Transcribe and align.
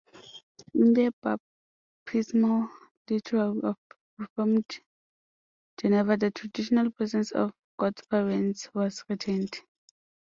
In 0.73 0.93
the 0.95 1.13
bapismal 1.21 2.71
liturgy 3.07 3.59
of 3.61 3.77
Reformed 4.17 4.65
Geneva, 5.79 6.17
"the 6.17 6.31
traditional 6.31 6.89
presence 6.89 7.29
of 7.33 7.53
godparents 7.77 8.73
was 8.73 9.03
retained". 9.07 9.59